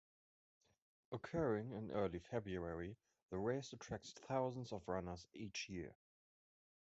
Occurring 1.11 1.73
in 1.73 1.91
early 1.91 2.17
February, 2.17 2.97
the 3.29 3.37
race 3.37 3.71
attracts 3.71 4.13
thousands 4.13 4.71
of 4.71 4.87
runners 4.87 5.27
each 5.31 5.69
year. 5.69 5.95